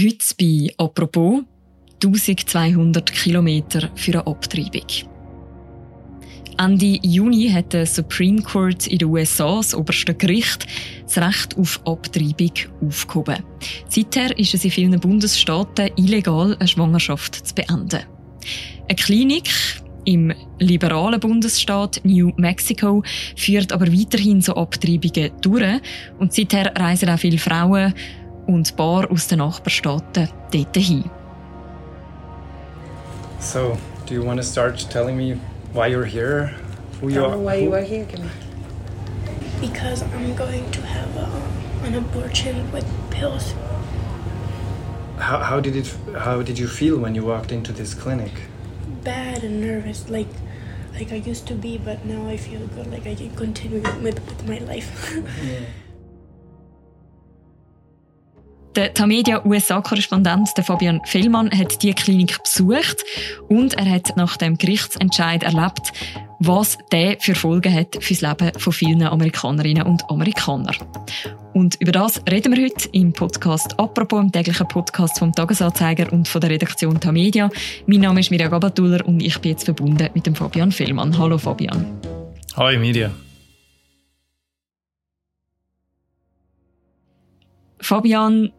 [0.00, 1.42] Heute bei «Apropos»
[2.02, 4.86] 1200 Kilometer für eine Abtreibung.
[6.56, 10.66] Ende Juni hat der Supreme Court in den USA, das oberste Gericht,
[11.04, 13.42] das Recht auf Abtreibung aufgehoben.
[13.88, 18.00] Seither ist es in vielen Bundesstaaten illegal, eine Schwangerschaft zu beenden.
[18.88, 19.50] Eine Klinik
[20.06, 23.02] im liberalen Bundesstaat New Mexico
[23.36, 25.80] führt aber weiterhin so Abtreibungen durch
[26.18, 27.92] und seither reisen auch viele Frauen
[28.54, 31.04] und Paar aus den Nachbarstaaten dort hin.
[33.38, 35.36] So, do you want to start telling me
[35.72, 36.54] why you're here?
[37.00, 37.38] Who you are?
[37.38, 38.28] Why you are here, Camille?
[39.60, 43.54] Because I'm going to have a, an abortion with pills.
[45.18, 45.94] How, how did it?
[46.18, 48.32] How did you feel when you walked into this clinic?
[49.04, 50.28] Bad and nervous, like
[50.94, 52.90] like I used to be, but now I feel good.
[52.90, 55.16] Like I can continue with, with my life.
[55.44, 55.60] yeah.
[58.76, 63.04] Der Tamedia USA-Korrespondent Fabian Fellmann hat die Klinik besucht
[63.48, 65.92] und er hat nach dem Gerichtsentscheid erlebt,
[66.38, 70.76] was der für Folgen hat fürs Leben von vielen Amerikanerinnen und Amerikanern.
[71.52, 76.28] Und über das reden wir heute im Podcast «Apropos», im täglichen Podcast vom Tagesanzeiger und
[76.28, 77.50] von der Redaktion Tamedia.
[77.86, 81.18] Mein Name ist Mirja Gabatuller und ich bin jetzt verbunden mit dem Fabian Fellmann.
[81.18, 81.98] Hallo Fabian.
[82.56, 83.10] Hi Mirja.
[87.80, 88.52] Fabian,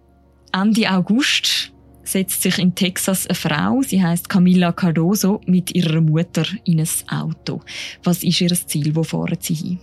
[0.53, 1.71] Ende August
[2.03, 6.89] setzt sich in Texas eine Frau, sie heißt Camilla Cardoso, mit ihrer Mutter in ein
[7.09, 7.61] Auto.
[8.03, 8.95] Was ist ihr Ziel?
[8.95, 9.79] Wo fahren sie hin?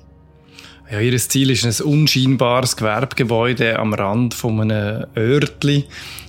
[0.91, 5.85] Ja, ihr Ziel ist ein unscheinbares Gewerbegebäude am Rand von einem Örtli,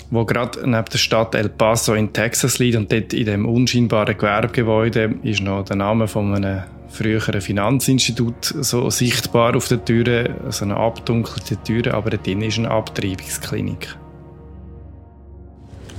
[0.09, 2.77] wo gerade neben der Stadt El Paso in Texas liegt.
[2.77, 8.89] Und dort in dem unscheinbaren Gewerbegebäude ist noch der Name von einem früheren Finanzinstitut so
[8.89, 13.95] sichtbar auf der Türe, so eine abdunkelte Türe, aber drin ist eine Abtreibungsklinik.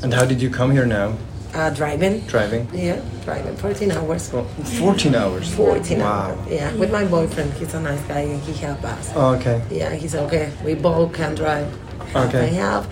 [0.03, 1.17] And how did you come here now?
[1.53, 2.21] Uh, driving.
[2.27, 2.69] Driving?
[2.73, 3.57] Yeah, driving.
[3.57, 4.33] 14 hours.
[4.33, 5.55] Well, 14 hours?
[5.55, 6.07] 14 wow.
[6.07, 6.49] hours.
[6.49, 7.53] Yeah, with my boyfriend.
[7.55, 9.11] He's a nice guy and he helped us.
[9.15, 9.63] Oh, okay.
[9.71, 10.53] Yeah, he's okay.
[10.65, 11.69] We both can drive.
[12.15, 12.55] Okay.
[12.55, 12.87] Half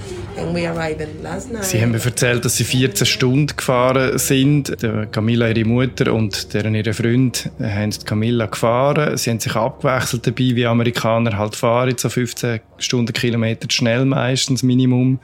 [1.63, 4.77] Sie haben mir erzählt, dass sie 14 Stunden gefahren sind.
[5.11, 9.17] Camilla, ihre Mutter und deren ihre Freund haben Camilla gefahren.
[9.17, 15.21] Sie haben sich abgewechselt dabei, wie Amerikaner halt fahren, so 15 Stundenkilometer schnell meistens Minimum.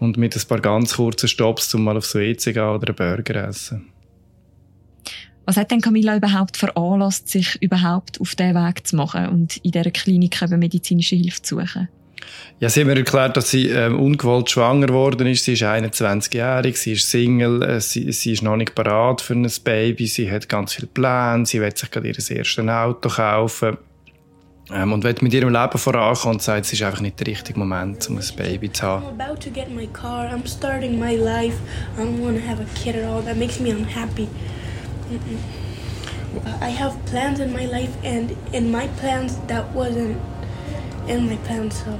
[0.00, 2.96] Und mit ein paar ganz kurzen Stops, um mal auf so EC gehen oder einen
[2.96, 3.90] Burger essen.
[5.46, 9.72] Was hat denn Camilla überhaupt veranlasst, sich überhaupt auf diesen Weg zu machen und in
[9.72, 11.88] dieser Klinik eben medizinische Hilfe zu suchen?
[12.60, 15.44] Ja, sie hat mir erklärt, dass sie ähm, ungewollt schwanger geworden ist.
[15.44, 19.50] Sie ist 21-jährig, sie ist Single, äh, sie, sie ist noch nicht bereit für ein
[19.64, 23.76] Baby, sie hat ganz viele Pläne, sie will sich gerade ihr erstes Auto kaufen.
[24.72, 27.58] Ähm, und will mit ihrem Leben vorankommen und sagt, es ist einfach nicht der richtige
[27.58, 29.04] Moment, um ein Baby zu haben.
[29.04, 31.56] I'm about to get my car, I'm starting my life,
[31.98, 34.26] I don't want to have a kid at all, that makes me unhappy.
[35.10, 35.64] Mm -mm.
[36.60, 40.16] I have plans in my life and in my plans that wasn't
[41.08, 41.38] in my
[41.70, 41.98] so...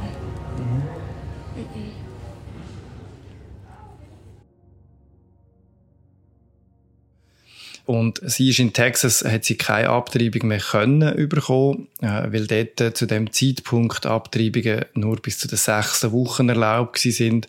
[7.87, 12.81] Und sie ist in Texas, hat sie keine Abtreibung mehr können bekommen, äh, weil dort
[12.81, 17.47] äh, zu dem Zeitpunkt Abtreibungen nur bis zu den sechsten Wochen erlaubt sind.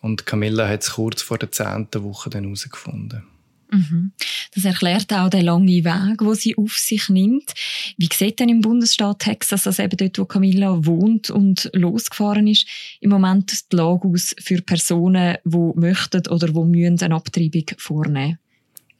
[0.00, 3.24] Und Camilla hat es kurz vor der zehnten Woche dann herausgefunden.
[3.72, 4.12] Mhm.
[4.54, 7.52] Das erklärt auch den langen Weg, wo sie auf sich nimmt.
[7.96, 12.66] Wie sieht denn im Bundesstaat Texas, also eben dort, wo Camilla wohnt und losgefahren ist,
[13.00, 18.38] im Moment die Lage aus für Personen, die möchten oder die eine Abtreibung vornehmen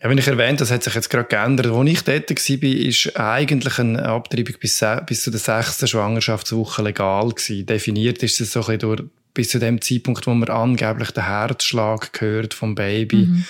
[0.03, 1.69] ja, wenn ich erwähnt, das hat sich jetzt gerade geändert.
[1.69, 7.29] Als ich dort war, ist eigentlich eine Abtreibung bis, bis zu der sechsten Schwangerschaftswoche legal
[7.29, 7.67] gewesen.
[7.67, 9.03] Definiert ist es so ein bisschen durch
[9.35, 13.45] bis zu dem Zeitpunkt, wo man angeblich den Herzschlag gehört vom Baby, mhm.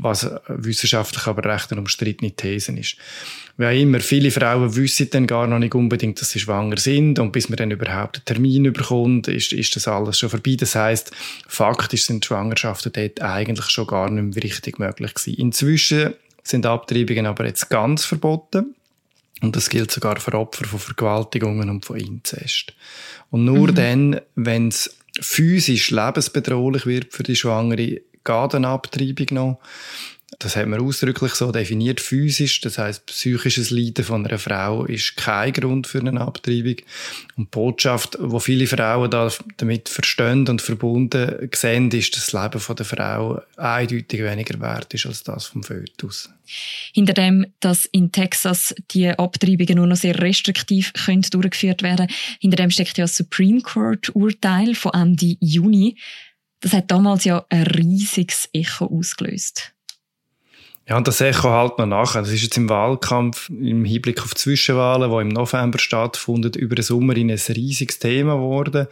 [0.00, 2.96] was wissenschaftlich aber recht eine umstrittene These ist.
[3.56, 7.18] Wie auch immer, viele Frauen wissen dann gar noch nicht unbedingt, dass sie schwanger sind
[7.18, 10.56] und bis man dann überhaupt einen Termin bekommt, ist, ist das alles schon vorbei.
[10.56, 11.10] Das heißt,
[11.48, 15.38] faktisch sind Schwangerschaften dort eigentlich schon gar nicht mehr richtig möglich gewesen.
[15.38, 16.14] Inzwischen
[16.44, 18.74] sind Abtreibungen aber jetzt ganz verboten.
[19.40, 22.74] Und das gilt sogar für Opfer von Vergewaltigungen und von Inzest.
[23.30, 23.74] Und nur mhm.
[23.74, 29.58] dann, wenn es physisch lebensbedrohlich wird für die Schwangere, geht eine Abtreibung noch.
[30.38, 32.60] Das hat man ausdrücklich so definiert, physisch.
[32.60, 36.76] Das heißt, psychisches Leiden von einer Frau ist kein Grund für eine Abtreibung.
[37.36, 42.52] Und die Botschaft, wo viele Frauen da damit verstehen und verbunden sehen, ist, dass das
[42.52, 46.28] Leben der Frau eindeutig weniger wert ist als das vom Fötus.
[46.92, 52.06] Hinter dem, dass in Texas die Abtreibungen nur noch sehr restriktiv können durchgeführt werden,
[52.38, 55.96] hinter dem steckt ja das Supreme Court Urteil von Ende Juni.
[56.60, 59.72] Das hat damals ja ein riesiges Echo ausgelöst.
[60.88, 62.22] Ja, und das Echo halt noch nachher.
[62.22, 66.76] Das ist jetzt im Wahlkampf, im Hinblick auf die Zwischenwahlen, die im November stattfinden, über
[66.76, 68.86] den Sommer in ein riesiges Thema geworden.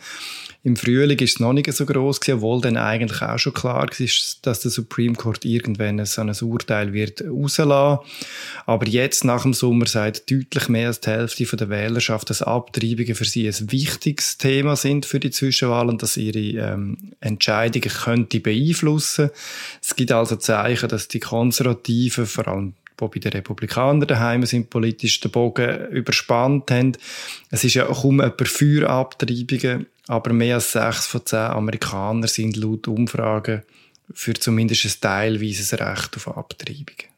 [0.67, 4.07] Im Frühling ist es noch nicht so groß obwohl dann eigentlich auch schon klar war,
[4.43, 7.23] dass der Supreme Court irgendwann so ein Urteil wird.
[8.67, 13.15] Aber jetzt nach dem Sommer sagt deutlich mehr als die Hälfte der Wählerschaft, dass Abtreibungen
[13.15, 19.31] für sie ein wichtiges Thema sind für die Zwischenwahlen, dass ihre ähm, Entscheidungen könnte beeinflussen.
[19.81, 24.71] Es gibt also Zeichen, dass die Konservativen, vor allem die bei den Republikanern daheim sind,
[24.71, 26.97] politisch den Bogen überspannt haben.
[27.51, 32.57] Es ist ja kaum jemand für Abtreibungen, aber mehr als sechs von zehn Amerikanern sind
[32.57, 33.63] laut Umfragen
[34.13, 37.17] für zumindest ein teilweises Recht auf Abtreibungen.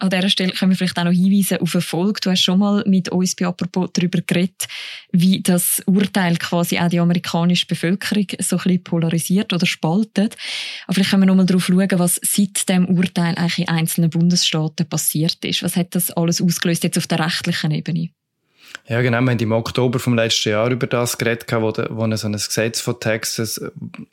[0.00, 2.20] An dieser Stelle können wir vielleicht auch noch hinweisen auf Erfolg.
[2.20, 4.68] Du hast schon mal mit uns bei Apropos darüber geredet,
[5.10, 10.36] wie das Urteil quasi auch die amerikanische Bevölkerung so ein bisschen polarisiert oder spaltet.
[10.86, 14.10] Aber vielleicht können wir noch mal darauf schauen, was seit dem Urteil eigentlich in einzelnen
[14.10, 15.64] Bundesstaaten passiert ist.
[15.64, 18.10] Was hat das alles ausgelöst jetzt auf der rechtlichen Ebene?
[18.88, 19.20] Ja, genau.
[19.20, 22.80] Wir haben im Oktober vom letzten Jahr über das geredet, wo, wo so ein Gesetz
[22.80, 23.60] von Texas,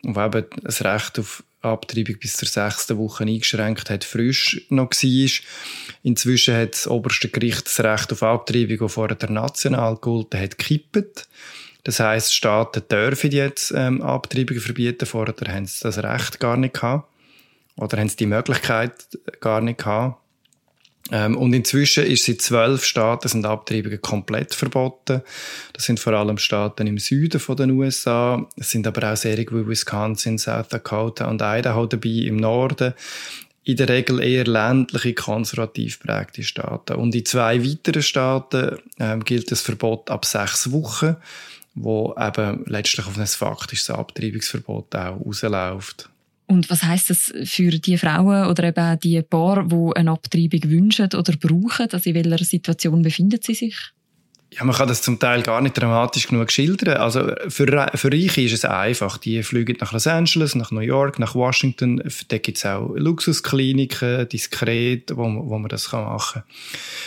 [0.04, 5.30] wo eben das Recht auf Abtreibung bis zur sechsten Woche eingeschränkt hat, frisch noch war.
[6.04, 10.58] Inzwischen hat das oberste Gericht das Recht auf Abtreibung, das vorher der national gegolten hat,
[10.58, 11.28] gekippt.
[11.84, 15.06] Das heisst, Staaten dürfen jetzt ähm, Abtreibungen verbieten.
[15.06, 17.08] Vorher haben sie das Recht gar nicht gehabt.
[17.78, 18.94] Oder haben sie die Möglichkeit
[19.40, 20.18] gar nicht gehabt.
[21.12, 25.22] Ähm, und inzwischen ist in zwölf Staaten sind Abtreibungen komplett verboten.
[25.74, 28.48] Das sind vor allem Staaten im Süden von den USA.
[28.57, 32.94] Es sind aber auch Serien wie Wisconsin, South Dakota und Idaho dabei im Norden.
[33.63, 36.96] In der Regel eher ländliche, konservativ prägte Staaten.
[36.96, 41.18] Und in zwei weiteren Staaten ähm, gilt das Verbot ab sechs Wochen,
[41.75, 46.10] wo eben letztlich auf ein faktisches Abtreibungsverbot auch rausläuft.
[46.48, 51.10] Und was heißt das für die Frauen oder eben die Paar, die eine Abtreibung wünschen
[51.14, 51.90] oder brauchen?
[51.92, 53.76] Also in welcher Situation befinden sie sich?
[54.57, 56.96] Ja, man kann das zum Teil gar nicht dramatisch genug schildern.
[56.96, 59.18] Also für, für Reiche ist es einfach.
[59.18, 62.02] Die fliegen nach Los Angeles, nach New York, nach Washington.
[62.30, 66.44] Da gibt es auch Luxuskliniken, diskret, wo, wo man das machen kann.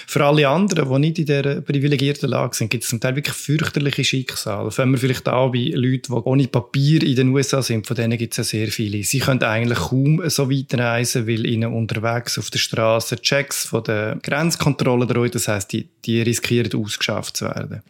[0.07, 3.35] Für alle anderen, die nicht in dieser privilegierten Lage sind, gibt es zum Teil wirklich
[3.35, 4.71] fürchterliche Schicksale.
[4.71, 7.87] Fangen wir vielleicht an bei Leuten, die ohne Papier in den USA sind.
[7.87, 9.03] Von denen gibt es ja sehr viele.
[9.05, 13.85] Sie können eigentlich kaum so weit reisen, weil ihnen unterwegs auf der Straße Checks von
[13.85, 15.31] der Grenzkontrolle drohen.
[15.31, 17.83] Das heisst, die, die riskieren ausgeschafft zu werden.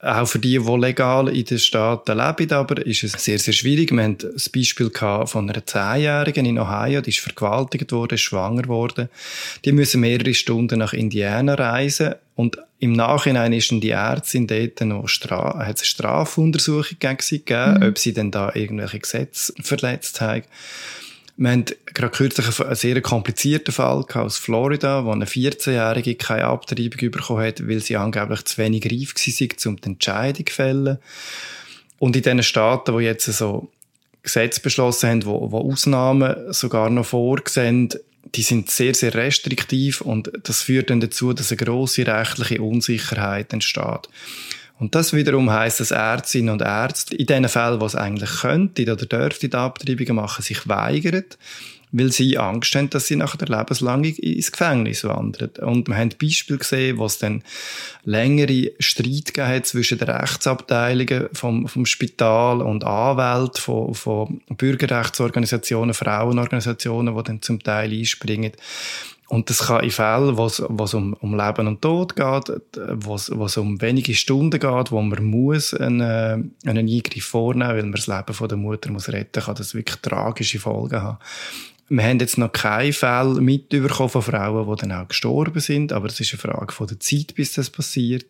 [0.00, 3.90] Auch für die, die legal in den Staaten leben, aber ist es sehr, sehr schwierig.
[3.92, 9.08] Wir haben das Beispiel von einer Zehnjährigen in Ohio, die ist vergewaltigt worden, schwanger geworden.
[9.64, 15.08] Die müssen mehrere Stunden nach Indiana reisen und im Nachhinein ist die Ärztin dort noch
[15.08, 17.88] Stra hat eine Strafuntersuchung gegen sie gegeben, mhm.
[17.88, 20.42] ob sie denn da irgendwelche Gesetze verletzt haben.
[21.38, 27.10] Wir haben gerade kürzlich einen sehr komplizierten Fall aus Florida, wo eine 14-Jährige keine Abtreibung
[27.10, 30.98] bekommen hat, weil sie angeblich zu wenig reif war, um die Entscheidung zu fällen.
[31.98, 33.70] Und in den Staaten, die jetzt so
[34.22, 37.90] Gesetze beschlossen haben, wo, wo Ausnahmen sogar noch vorgesehen,
[38.34, 43.52] die sind sehr, sehr restriktiv und das führt dann dazu, dass eine grosse rechtliche Unsicherheit
[43.52, 44.08] entsteht.
[44.78, 48.90] Und das wiederum heisst, dass Ärztinnen und Ärzte in den Fällen, wo es eigentlich könnten
[48.90, 51.24] oder dürften die Abtreibungen machen, sich weigern,
[51.92, 55.50] weil sie Angst haben, dass sie nachher lebenslang ins Gefängnis wandern.
[55.62, 57.42] Und wir haben Beispiele gesehen, wo es dann
[58.04, 67.16] längere Streit gegeben zwischen den Rechtsabteilungen vom, vom Spital und Anwälten von, von Bürgerrechtsorganisationen, Frauenorganisationen,
[67.16, 68.52] die dann zum Teil einspringen.
[69.28, 72.60] Und das kann in Fällen, wo es, um, um Leben und Tod geht,
[72.94, 77.82] wo es, um wenige Stunden geht, wo man muss einen, äh, einen Eingriff vornehmen, weil
[77.82, 81.18] man das Leben von der Mutter muss retten, kann das wirklich tragische Folgen haben.
[81.88, 86.06] Wir haben jetzt noch keine Fälle mitbekommen von Frauen, die dann auch gestorben sind, aber
[86.06, 88.26] es ist eine Frage von der Zeit, bis das passiert.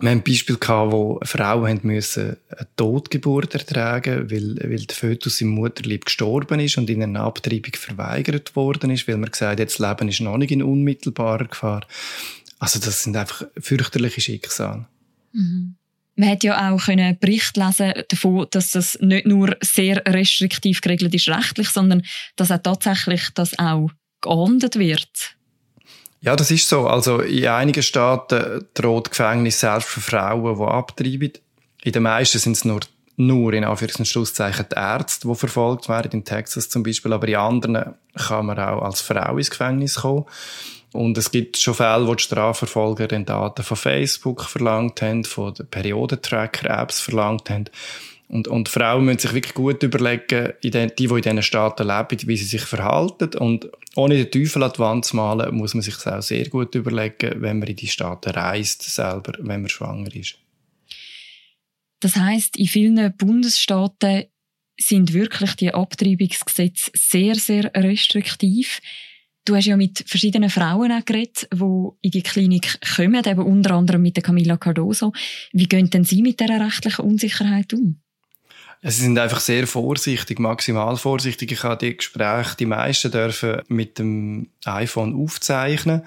[0.00, 5.40] Wir haben ein Beispiel gehabt, wo Frauen müssen eine Totgeburt ertragen, weil, weil der Fötus
[5.40, 9.68] im Mutterleib gestorben ist und ihnen eine Abtreibung verweigert worden ist, weil man gesagt hat,
[9.68, 11.86] das Leben ist noch nicht in unmittelbarer Gefahr.
[12.58, 14.86] Also das sind einfach fürchterliche Schicksale.
[15.32, 15.76] Mhm.
[16.16, 21.14] Man hat ja auch einen Bericht lesen davon, dass das nicht nur sehr restriktiv geregelt
[21.14, 22.02] ist rechtlich, sondern
[22.36, 25.33] dass auch tatsächlich das auch geahndet wird.
[26.24, 26.86] Ja, das ist so.
[26.86, 31.32] Also in einigen Staaten droht Gefängnis selbst für Frauen, die abtreiben.
[31.82, 32.80] In den meisten sind es nur,
[33.16, 37.12] nur in Anführungs- und Schlusszeichen die Ärzte, die verfolgt werden, in Texas zum Beispiel.
[37.12, 40.24] Aber in anderen kann man auch als Frau ins Gefängnis kommen.
[40.94, 45.52] Und es gibt schon Fälle, wo die Strafverfolger den Daten von Facebook verlangt haben, von
[45.52, 47.66] den Periodentracker-Apps verlangt haben.
[48.34, 50.90] Und, und Frauen müssen sich wirklich gut überlegen, die, die in
[51.22, 53.38] diesen Staaten leben, wie sie sich verhalten.
[53.38, 56.48] Und ohne den Teufel an die Wand zu malen, muss man sich das auch sehr
[56.48, 60.36] gut überlegen, wenn man in die Staaten reist, selber, wenn man schwanger ist.
[62.00, 64.24] Das heißt, in vielen Bundesstaaten
[64.80, 68.80] sind wirklich die Abtreibungsgesetze sehr, sehr restriktiv.
[69.44, 73.76] Du hast ja mit verschiedenen Frauen auch geredet, die in die Klinik kommen, eben unter
[73.76, 75.12] anderem mit der Camilla Cardoso.
[75.52, 78.00] Wie gehen denn Sie mit dieser rechtlichen Unsicherheit um?
[78.86, 81.50] Sie sind einfach sehr vorsichtig, maximal vorsichtig.
[81.50, 86.02] Ich habe die Gespräche, die meisten dürfen mit dem iPhone aufzeichnen.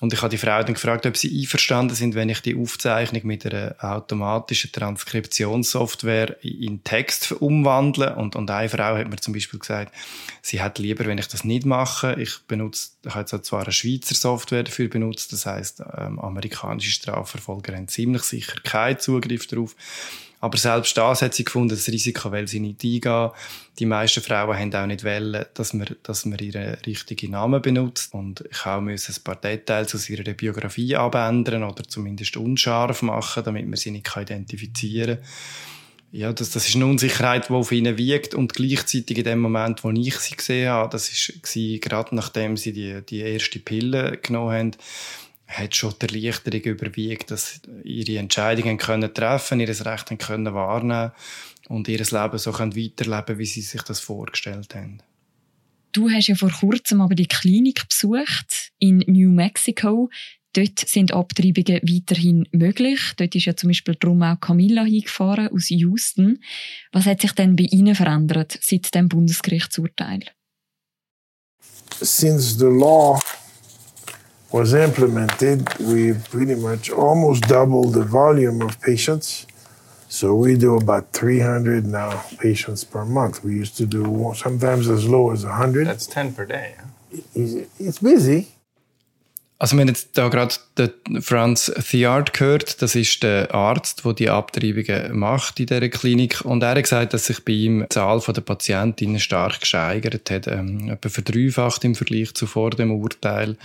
[0.00, 3.26] Und ich habe die Frau dann gefragt, ob sie einverstanden sind, wenn ich die Aufzeichnung
[3.26, 8.16] mit einer automatischen Transkriptionssoftware in Text umwandle.
[8.16, 9.94] Und, und eine Frau hat mir zum Beispiel gesagt,
[10.40, 12.14] sie hat lieber, wenn ich das nicht mache.
[12.18, 16.92] Ich benutze, ich habe jetzt zwar eine Schweizer Software dafür benutzt, das heißt, ähm, amerikanische
[16.92, 19.76] Strafverfolger haben ziemlich sicher keinen Zugriff darauf.
[20.42, 23.30] Aber selbst das hat sie gefunden, das Risiko will sie nicht eingehen.
[23.78, 28.12] Die meisten Frauen haben auch nicht wollen, dass man, dass man ihren richtigen Namen benutzt.
[28.12, 33.44] Und ich auch müssen ein paar Details aus ihrer Biografie abändern oder zumindest unscharf machen,
[33.44, 35.28] damit man sie nicht identifizieren kann.
[36.10, 38.34] Ja, das, das ist eine Unsicherheit, die auf ihnen wiegt.
[38.34, 42.72] Und gleichzeitig in dem Moment, wo ich sie gesehen habe, das war gerade nachdem sie
[42.72, 44.70] die, die erste Pille genommen haben,
[45.52, 51.12] hat schon die Erleichterung überwiegt, dass ihre Entscheidungen können treffen, ihr Recht können wahrnehmen
[51.68, 54.98] und ihr Leben so können weiterleben, wie sie sich das vorgestellt haben.
[55.92, 60.08] Du hast ja vor kurzem aber die Klinik besucht in New Mexico.
[60.54, 63.00] Dort sind Abtreibungen weiterhin möglich.
[63.16, 66.42] Dort ist ja zum Beispiel drum auch Camilla hingefahren aus Houston.
[66.92, 70.20] Was hat sich denn bei Ihnen verändert seit dem Bundesgerichtsurteil?
[72.00, 73.18] Since the law
[74.52, 79.46] was implemented, we pretty much almost doubled the volume of patients.
[80.08, 83.42] So we do about 300 now patients per month.
[83.42, 85.86] We used to do sometimes as low as 100.
[85.86, 86.74] That's 10 per day.
[86.78, 87.64] Huh?
[87.78, 88.48] It's busy.
[89.62, 94.12] Also wir haben jetzt da gerade den Franz Thiard gehört, das ist der Arzt, der
[94.12, 97.88] die Abtreibungen macht in dieser Klinik und er hat gesagt, dass sich bei ihm die
[97.90, 103.56] Zahl der Patientinnen stark gesteigert hat, ähm, etwa verdreifacht im Vergleich zu vor dem Urteil.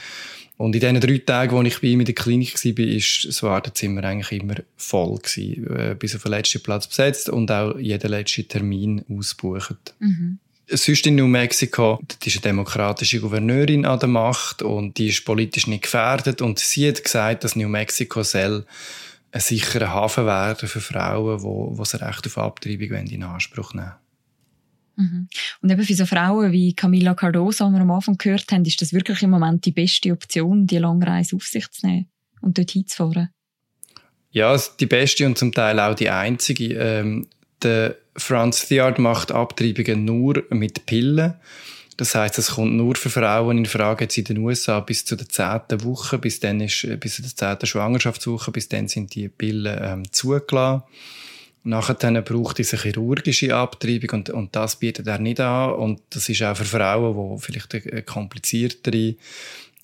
[0.57, 3.43] Und in diesen drei Tagen, wo ich bei ihm in der Klinik war, ist das
[3.43, 5.67] Wartezimmer eigentlich immer voll gewesen.
[5.67, 9.93] Äh, bis auf den letzten Platz besetzt und auch jeden letzten Termin ausbucht.
[9.99, 10.39] Mhm.
[10.69, 15.23] Sonst in New Mexico, das ist eine demokratische Gouverneurin an der Macht und die ist
[15.23, 18.65] politisch nicht gefährdet und sie hat gesagt, dass New Mexico soll
[19.31, 23.87] ein sicherer Hafen werden für Frauen, die, die das Recht auf Abtreibung in Anspruch nehmen
[23.87, 24.06] wollen.
[24.97, 25.29] Mhm.
[25.61, 28.81] Und eben für so Frauen wie Camilla Cardoso, die wir am Anfang gehört haben, ist
[28.81, 32.09] das wirklich im Moment die beste Option, die Langreise auf sich zu nehmen
[32.41, 33.29] und dort hinzufahren?
[34.31, 36.73] Ja, die beste und zum Teil auch die einzige.
[36.73, 37.27] Ähm,
[37.61, 41.35] der Franz Thiard macht Abtreibungen nur mit Pillen.
[41.95, 45.15] Das heißt, es kommt nur für Frauen in Frage jetzt in den USA bis zu
[45.15, 49.15] der zehnten Woche, bis dann ist, äh, bis zu der zehnten Schwangerschaftswoche, bis dann sind
[49.15, 50.83] die Pillen ähm, zugelassen.
[51.67, 55.73] Nachher braucht es eine chirurgische Abtreibung und, und das bietet er nicht an.
[55.73, 59.15] Und das ist auch für Frauen, die vielleicht eine kompliziertere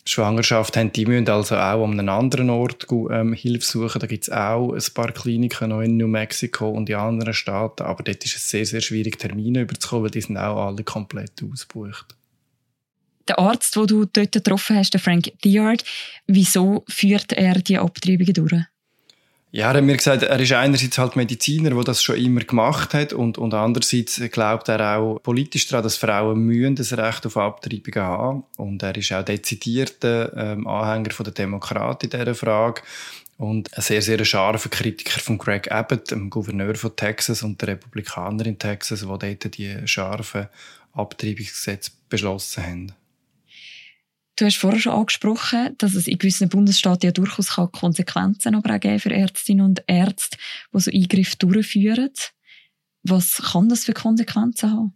[0.06, 4.00] Schwangerschaft haben, die müssen also auch an einem anderen Ort ähm, Hilfe suchen.
[4.00, 7.84] Da gibt es auch ein paar Kliniken noch in New Mexico und in anderen Staaten.
[7.84, 11.42] Aber dort ist es sehr, sehr schwierig, Termine überzukommen, weil die sind auch alle komplett
[11.44, 12.16] ausgebucht.
[13.28, 15.84] Der Arzt, den du dort getroffen hast, der Frank Diard,
[16.28, 18.64] wieso führt er die Abtreibungen durch?
[19.56, 22.96] Ja, er hat mir gesagt, er ist einerseits halt Mediziner, der das schon immer gemacht
[22.96, 27.38] hat und, und andererseits glaubt er auch politisch daran, dass Frauen mühen das Recht auf
[27.38, 28.44] Abtreibungen haben.
[28.58, 32.82] Und er ist auch dezidierter ähm, Anhänger der Demokraten in dieser Frage
[33.38, 37.68] und ein sehr, sehr scharfer Kritiker von Greg Abbott, dem Gouverneur von Texas und der
[37.70, 40.48] Republikaner in Texas, die dort die scharfen
[40.94, 42.94] Abtreibungsgesetze beschlossen haben.
[44.36, 48.80] Du hast vorher schon angesprochen, dass es in gewissen Bundesstaaten ja durchaus Konsequenzen aber auch
[48.80, 50.38] geben für Ärztinnen und Ärzte,
[50.74, 52.10] die so Eingriffe durchführen.
[53.04, 54.94] Was kann das für Konsequenzen haben?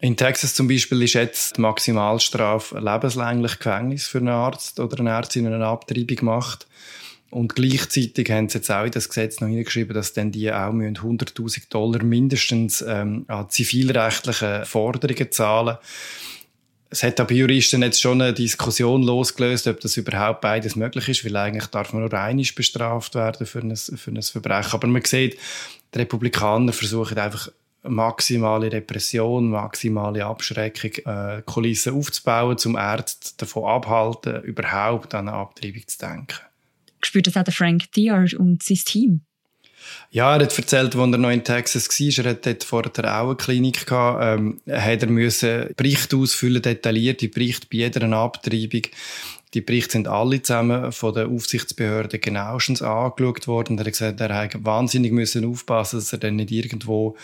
[0.00, 5.10] In Texas zum Beispiel ist jetzt die Maximalstrafe lebenslänglich Gefängnis für einen Arzt oder eine
[5.10, 6.66] Ärztin, eine Abtreibung macht.
[7.30, 10.72] Und gleichzeitig haben sie jetzt auch in das Gesetz noch hineingeschrieben, dass dann die auch
[10.72, 16.33] 100.000 Dollar mindestens ähm, an zivilrechtlichen Forderungen zahlen müssen
[16.94, 21.24] es hat aber Juristen jetzt schon eine Diskussion losgelöst, ob das überhaupt beides möglich ist,
[21.24, 24.72] weil eigentlich darf man nur einig bestraft werden für ein, für ein Verbrechen.
[24.72, 25.36] Aber man sieht,
[25.92, 27.50] die Republikaner versuchen einfach
[27.82, 35.82] maximale Repression, maximale Abschreckung, äh, Kulissen aufzubauen, zum Ärzte davon abhalten, überhaupt an eine Abtreibung
[35.88, 36.38] zu denken.
[37.02, 39.20] Spürt das auch der Frank Diard und sein Team?
[40.10, 43.26] Ja, er hat erzählt, als er noch in Texas war, er hat dort vorher auch
[43.26, 48.82] eine Klinik gehabt, ähm, hat er müssen Berichte ausfüllen, detaillierte Berichte bei jeder Abtreibung.
[49.54, 53.78] Die Berichte sind alle zusammen von der Aufsichtsbehörde genauestens angeschaut worden.
[53.78, 57.16] Er hat gesagt, er hat wahnsinnig müssen aufpassen, dass er dann nicht irgendwo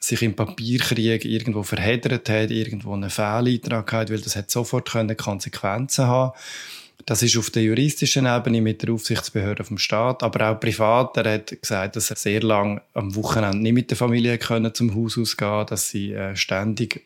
[0.00, 6.06] sich im Papierkrieg irgendwo verheddert hat, irgendwo einen Fehleintrag hat, weil das hat sofort Konsequenzen
[6.06, 6.32] haben
[7.04, 11.16] das ist auf der juristischen Ebene mit der Aufsichtsbehörde vom Staat, aber auch privat.
[11.16, 14.94] Er hat gesagt, dass er sehr lange am Wochenende nicht mit der Familie können zum
[14.94, 17.04] Haus ausgehen, dass sie äh, ständig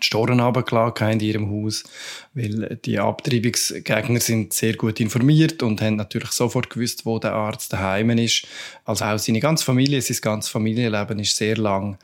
[0.00, 1.84] die Storen in ihrem Haus,
[2.32, 7.72] weil die Abtreibungsgegner sind sehr gut informiert und haben natürlich sofort gewusst, wo der Arzt
[7.72, 8.46] daheim ist.
[8.84, 11.98] Also auch seine ganze Familie, sein ganzes Familienleben ist sehr lang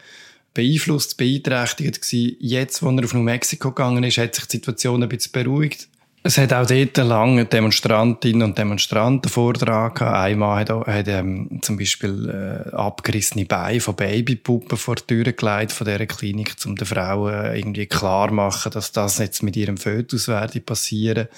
[0.53, 2.37] beeinflusst, beeinträchtigt gewesen.
[2.41, 5.89] Jetzt, wo er auf New Mexico gegangen ist, hat sich die Situation ein bisschen beruhigt.
[6.29, 10.15] Es hat auch dort lange Demonstrantinnen und Demonstranten Vortrag gehabt.
[10.15, 15.73] Einmal hat, hat ähm, zum Beispiel äh, abgerissene Beine von Babypuppen vor die Tür gelegt
[15.73, 20.29] von dieser Klinik, um den Frauen irgendwie klar machen, dass das jetzt mit ihrem Fötus
[20.29, 21.29] werde passieren.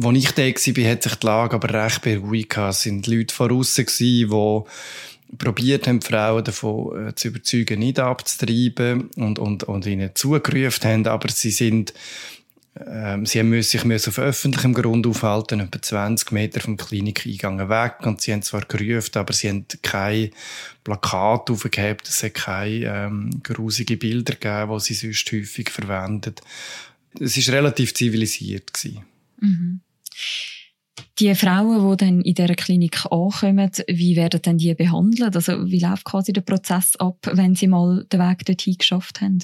[0.00, 2.56] Als ich da war, hat sich die Lage aber recht beruhigt.
[2.56, 4.28] Es sind Leute von aussen die
[5.36, 10.84] probiert haben, die Frauen davon äh, zu überzeugen, nicht abzutreiben und, und, und ihnen zugerufen
[10.88, 11.92] haben, aber sie sind
[13.24, 18.04] sie müssen sich auf öffentlichem Grund aufhalten, etwa 20 Meter vom Klinikeingang weg.
[18.04, 20.30] Und sie haben zwar gerufen, aber sie haben kein
[20.84, 26.34] Plakat aufgehabt, es hat keine ähm, grusige Bilder gegeben, die sie sonst häufig verwenden.
[27.18, 28.70] Es war relativ zivilisiert.
[29.40, 29.80] Mhm.
[31.18, 35.34] Die Frauen, die dann in dieser Klinik ankommen, wie werden denn die behandelt?
[35.34, 39.38] Also wie läuft quasi der Prozess ab, wenn sie mal den Weg dorthin geschafft haben?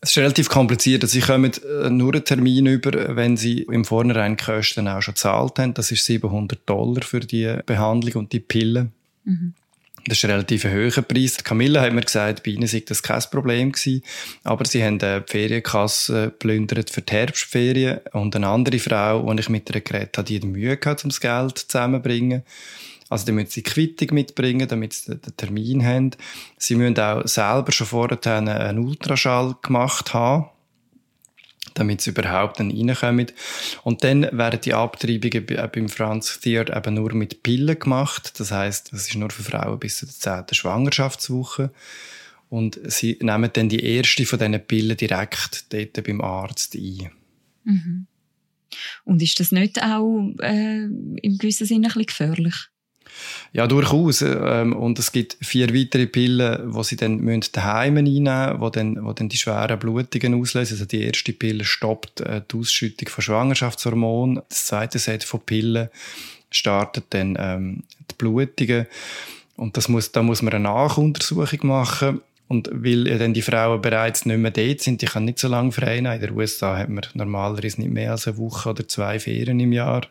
[0.00, 1.08] Es ist relativ kompliziert.
[1.08, 5.14] Sie kommen äh, nur einen Termin über, wenn sie im Vornherein die Kosten auch schon
[5.14, 5.74] gezahlt haben.
[5.74, 8.92] Das ist 700 Dollar für die Behandlung und die Pillen.
[9.24, 9.54] Mhm.
[10.06, 11.42] Das ist ein relativ hoher Preis.
[11.42, 14.02] Camilla hat mir gesagt, bei ihnen sei das kein Problem gewesen.
[14.44, 17.98] Aber sie haben die Ferienkasse plündert für die Herbstferien.
[18.12, 21.10] Und eine andere Frau, die ich mit ihr geredet habe, die hat Mühe gehabt, um
[21.10, 22.42] das Geld zusammenzubringen.
[23.08, 26.10] Also, die müssen sie Quittung mitbringen, damit sie den Termin haben.
[26.58, 30.46] Sie müssen auch selber schon vorher einen Ultraschall gemacht haben,
[31.74, 33.30] damit sie überhaupt dann reinkommen.
[33.84, 38.40] Und dann werden die Abtreibungen beim Franz Thier eben nur mit Pillen gemacht.
[38.40, 40.46] Das heißt, das ist nur für Frauen bis zur 10.
[40.52, 41.70] Schwangerschaftswoche.
[42.48, 47.10] Und sie nehmen dann die erste von diesen Pillen direkt dort beim Arzt ein.
[47.64, 48.06] Mhm.
[49.04, 52.54] Und ist das nicht auch äh, im gewissen Sinne ein bisschen gefährlich?
[53.52, 54.22] Ja, durchaus.
[54.22, 58.94] Ähm, und es gibt vier weitere Pillen, die sie dann daheim einnehmen müssen, die dann,
[58.94, 60.74] die dann die schweren Blutungen auslösen.
[60.74, 64.42] Also die erste Pille stoppt äh, die Ausschüttung von Schwangerschaftshormonen.
[64.48, 65.88] Das zweite Set von Pillen
[66.50, 68.86] startet dann ähm, die Blutungen.
[69.56, 72.20] Und das muss, da muss man eine Nachuntersuchung machen.
[72.48, 75.48] Und weil ja dann die Frauen bereits nicht mehr dort sind, die können nicht so
[75.48, 75.98] lange frei.
[75.98, 79.72] In den USA hat man normalerweise nicht mehr als eine Woche oder zwei Ferien im
[79.72, 80.02] Jahr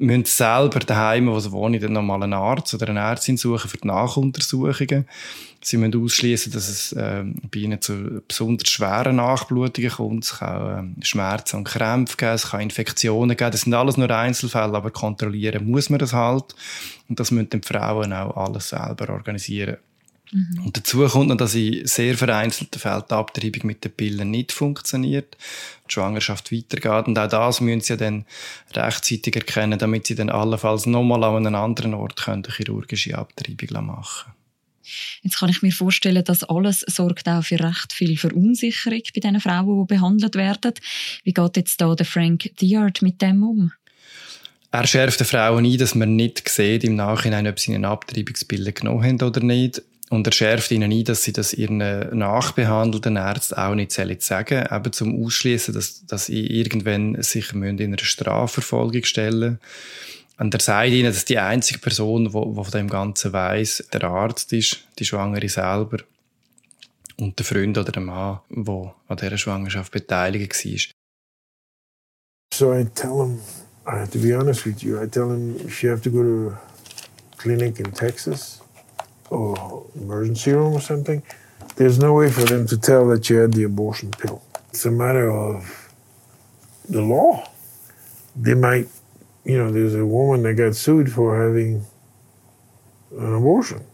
[0.00, 3.76] müssen selber daheim, wo sie wohnen, dann nochmal einen Arzt oder eine Ärztin suchen für
[3.76, 5.06] die Nachuntersuchungen.
[5.62, 10.24] Sie müssen ausschließen, dass es äh, bei ihnen zu besonders schweren Nachblutungen kommt.
[10.24, 13.50] Es kann äh, Schmerzen und Krämpfe geben, es kann Infektionen geben.
[13.50, 16.54] Das sind alles nur Einzelfälle, aber kontrollieren muss man das halt.
[17.08, 19.76] Und das müssen die Frauen auch alles selber organisieren.
[20.32, 20.64] Mhm.
[20.64, 24.52] Und dazu kommt noch, dass in sehr vereinzelten Fällen die Abtreibung mit den Pillen nicht
[24.52, 25.36] funktioniert,
[25.88, 27.08] die Schwangerschaft weitergeht.
[27.08, 28.24] Und auch das müssen sie dann
[28.74, 34.24] rechtzeitig erkennen, damit sie dann allenfalls nochmal an einem anderen Ort eine chirurgische Abtreibung machen
[34.24, 34.40] können.
[35.22, 39.40] Jetzt kann ich mir vorstellen, dass alles sorgt auch für recht viel Verunsicherung bei den
[39.40, 40.72] Frauen, die behandelt werden.
[41.22, 43.72] Wie geht jetzt da der Frank Diard mit dem um?
[44.72, 48.72] Er schärft den Frauen ein, dass man nicht sieht im Nachhinein, ob sie einen Abtreibungsbilder
[48.72, 49.82] genommen haben oder nicht.
[50.10, 54.92] Und er schärft ihnen ein, dass sie das ihren nachbehandelten Ärzten auch nicht sagen eben
[54.92, 59.60] zum Ausschließen, dass, dass sie irgendwann sich in einer Strafverfolgung stellen
[60.36, 64.52] Und er sagt ihnen, dass die einzige Person, die von dem Ganzen weiß, der Arzt
[64.52, 65.98] ist, die Schwangere selber
[67.18, 70.80] und der Freund oder der Mann, der an dieser Schwangerschaft beteiligt war.
[72.52, 73.38] So I tell him,
[73.86, 76.52] I have to be honest with you, I tell him you have to go to
[76.52, 78.60] a clinic in Texas,
[79.30, 81.22] or emergency room or something,
[81.76, 84.42] there's no way for them to tell that you had the abortion pill.
[84.68, 85.92] It's a matter of
[86.88, 87.48] the law.
[88.36, 88.88] They might,
[89.44, 91.84] you know, there's a woman that got sued for having
[93.16, 93.84] an abortion.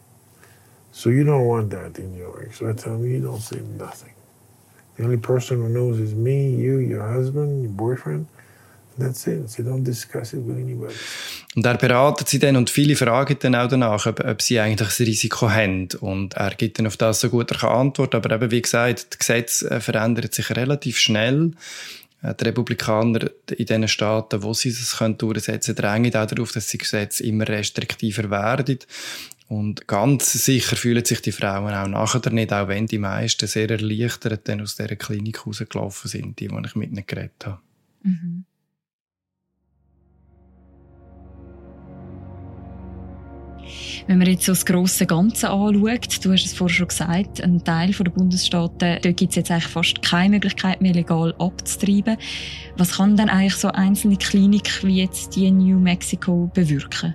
[0.92, 4.14] So you don't want that in your So I tell them, you don't say nothing.
[4.96, 8.27] The only person who knows is me, you, your husband, your boyfriend.
[8.96, 9.51] That's it.
[9.51, 10.94] So don't discuss it with anybody.
[11.57, 14.88] Und er beratet sie dann und viele fragen dann auch danach, ob, ob sie eigentlich
[14.88, 15.88] das Risiko haben.
[16.01, 18.14] Und er gibt dann auf das so gut kann Antwort.
[18.14, 21.53] Aber eben, wie gesagt, das Gesetz äh, verändert sich relativ schnell.
[22.23, 26.66] Äh, die Republikaner in den Staaten, wo sie es durchsetzen können, drängen auch darauf, dass
[26.66, 28.79] die Gesetze immer restriktiver werden.
[29.49, 33.71] Und ganz sicher fühlen sich die Frauen auch nachher nicht, auch wenn die meisten sehr
[33.71, 37.61] erleichtert dann aus dieser Klinik rausgelaufen sind, die, die ich mit ihnen geredet habe.
[38.03, 38.45] Mhm.
[44.07, 47.62] Wenn man jetzt so das grosse Ganze anschaut, du hast es vorher schon gesagt, ein
[47.65, 52.17] Teil der Bundesstaaten, dort gibt es jetzt eigentlich fast keine Möglichkeit mehr legal abzutreiben.
[52.77, 57.15] Was kann denn eigentlich so einzelne Klinik wie jetzt die in New Mexico bewirken?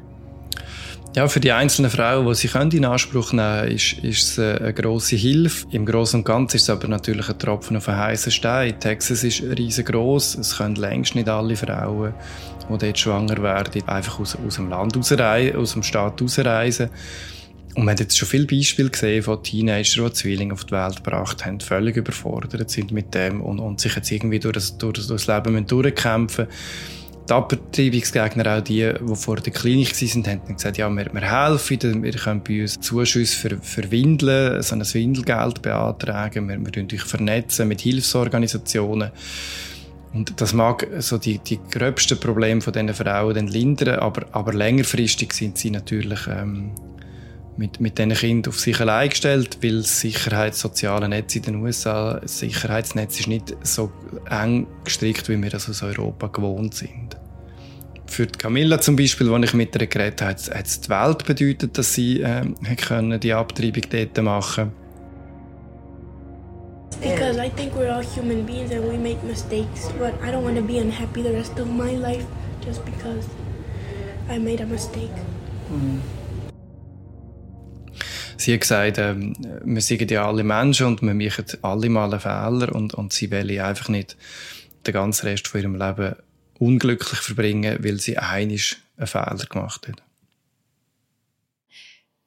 [1.13, 2.47] Ja, für die einzelnen Frauen, die sie
[2.78, 5.67] in Anspruch nehmen können, ist, ist es eine grosse Hilfe.
[5.71, 8.80] Im Großen und Ganzen ist es aber natürlich ein Tropfen auf einen heißen Stein.
[8.80, 10.36] Texas ist riesengroß.
[10.36, 12.13] Es können längst nicht alle Frauen,
[12.69, 16.89] die dort schwanger werden, einfach aus, aus dem Land ausreisen, aus dem Staat ausreisen.
[17.76, 21.04] Und man hat jetzt schon viele Beispiele gesehen von Teenagern, die Zwillinge auf die Welt
[21.04, 25.06] gebracht haben, völlig überfordert sind mit dem und, und sich jetzt irgendwie durch das, durch
[25.06, 27.01] das Leben durchkämpfen müssen
[27.32, 32.04] die Abtreibungsgegner, auch die, die vor der Klinik waren, haben gesagt, ja, wir, wir helfen,
[32.04, 37.04] wir können bei uns Zuschüsse für, für Windeln, so ein Windelgeld beantragen, wir, wir euch
[37.04, 39.12] vernetzen mit Hilfsorganisationen.
[40.13, 44.52] Und das mag so die, die gröbsten Probleme von diesen Frauen dann lindern, aber, aber
[44.52, 46.72] längerfristig sind sie natürlich ähm,
[47.56, 52.20] mit, mit diesen Kindern auf sich allein gestellt, weil das sicherheitssoziale Netz in den USA,
[52.20, 53.89] das Sicherheitsnetz ist nicht so
[54.30, 57.20] eng gestrickt, wie wir das aus Europa gewohnt sind.
[58.12, 61.24] Für die Camilla zum Beispiel, als ich mit ihr geredet habe, hat es die Welt
[61.26, 64.74] bedeutet, dass sie ähm, können die Abtreibung dort machen
[67.02, 70.58] Because I think we're all human beings and we make mistakes, but I don't want
[70.58, 72.26] to be unhappy the rest of my life
[72.65, 73.30] just because
[74.30, 75.15] I made a mistake.
[75.71, 76.02] Mm.
[78.36, 82.19] Sie hat gesagt, ähm, wir sind ja alle Menschen und wir machen alle mal einen
[82.19, 84.17] Fehler und, und sie will einfach nicht
[84.86, 86.15] den ganzen Rest von ihrem Leben
[86.62, 90.04] unglücklich verbringen, weil sie einisch einen Fehler gemacht hat.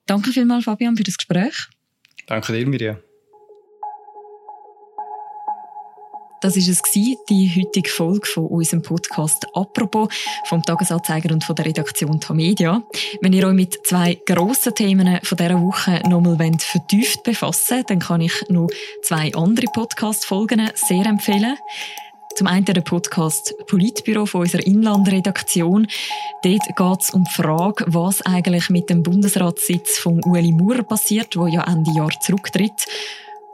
[0.06, 1.68] Danke vielmals, Fabian, für das Gespräch.
[2.26, 2.98] Danke dir, Miriam.
[6.40, 7.16] Das ist es die
[7.56, 10.12] heutige Folge von unserem Podcast «Apropos»
[10.44, 12.82] vom Tagesanzeiger und von der Redaktion Tamedia.
[13.22, 17.98] Wenn ihr euch mit zwei grossen Themen von dieser Woche nochmal vertieft befassen wollt, dann
[18.00, 18.68] kann ich noch
[19.02, 21.56] zwei andere Podcast-Folgen sehr empfehlen.
[22.34, 25.86] Zum einen der Podcast Politbüro von unserer Inlandredaktion.
[26.42, 31.36] Dort geht es um die Frage, was eigentlich mit dem Bundesratssitz von Ueli Maurer passiert,
[31.36, 32.72] wo ja Ende Jahr zurücktritt.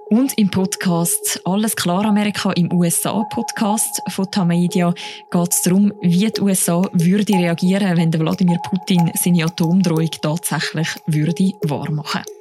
[0.08, 4.94] Und im Podcast Alles klar Amerika, im USA-Podcast von Tamedia,
[5.30, 11.52] geht es darum, wie die USA würde reagieren, wenn Wladimir Putin seine Atomdrohung tatsächlich würde
[11.62, 12.39] wahrmachen würde.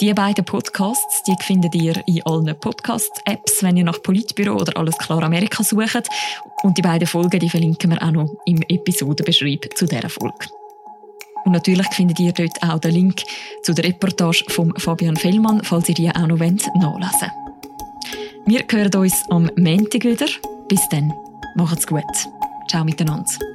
[0.00, 4.98] Die beiden Podcasts, die findet ihr in allen Podcast-Apps, wenn ihr nach Politbüro oder Alles
[4.98, 6.08] klar Amerika sucht.
[6.62, 10.46] Und die beiden Folgen, die verlinken wir auch noch im Episodenbeschreib zu dieser Folge.
[11.44, 13.22] Und natürlich findet ihr dort auch den Link
[13.62, 17.30] zu der Reportage von Fabian Fellmann, falls ihr die auch noch nachlesen wollt.
[18.46, 20.26] Wir hören uns am Montag wieder.
[20.68, 21.12] Bis dann.
[21.54, 22.02] Macht's gut.
[22.68, 23.53] Ciao miteinander.